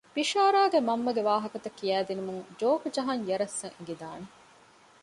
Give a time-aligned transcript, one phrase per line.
[0.15, 4.25] ބިޝާރާގެ މަންމަގެ ވާހަކަތައް ކިޔައިދިނުމުން ޖޯކް ޖަހަން ޔަރަސް އަށް އެނގިދާނެ